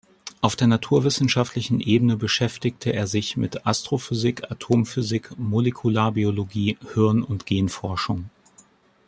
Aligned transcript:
Auf 0.41 0.55
der 0.55 0.65
naturwissenschaftlichen 0.65 1.79
Ebene 1.79 2.17
beschäftigte 2.17 2.91
er 2.91 3.05
sich 3.05 3.37
mit 3.37 3.67
Astrophysik, 3.67 4.49
Atomphysik, 4.49 5.29
Molekularbiologie, 5.37 6.79
Hirn- 6.95 7.21
und 7.21 7.45
Genforschung. 7.45 8.31